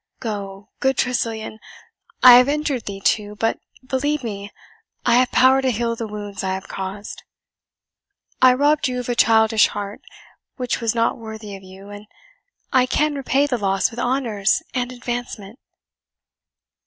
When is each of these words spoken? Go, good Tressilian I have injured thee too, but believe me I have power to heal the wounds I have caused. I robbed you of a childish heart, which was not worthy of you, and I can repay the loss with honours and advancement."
Go, 0.19 0.71
good 0.79 0.97
Tressilian 0.97 1.59
I 2.23 2.37
have 2.37 2.49
injured 2.49 2.87
thee 2.87 2.99
too, 3.01 3.35
but 3.35 3.59
believe 3.85 4.23
me 4.23 4.51
I 5.05 5.17
have 5.17 5.29
power 5.31 5.61
to 5.61 5.69
heal 5.69 5.95
the 5.95 6.07
wounds 6.07 6.43
I 6.43 6.55
have 6.55 6.67
caused. 6.67 7.21
I 8.41 8.53
robbed 8.55 8.87
you 8.87 8.99
of 8.99 9.09
a 9.09 9.13
childish 9.15 9.67
heart, 9.67 10.01
which 10.55 10.81
was 10.81 10.95
not 10.95 11.19
worthy 11.19 11.55
of 11.55 11.61
you, 11.61 11.89
and 11.89 12.07
I 12.73 12.87
can 12.87 13.13
repay 13.13 13.45
the 13.45 13.59
loss 13.59 13.91
with 13.91 13.99
honours 13.99 14.63
and 14.73 14.91
advancement." 14.91 15.59